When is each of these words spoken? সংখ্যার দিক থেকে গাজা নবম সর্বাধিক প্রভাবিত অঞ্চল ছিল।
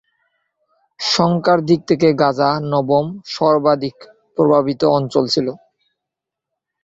সংখ্যার 0.99 1.59
দিক 1.65 1.79
থেকে 1.89 2.07
গাজা 2.21 2.49
নবম 2.71 3.05
সর্বাধিক 3.31 3.97
প্রভাবিত 4.37 4.81
অঞ্চল 4.97 5.23
ছিল। 5.33 5.47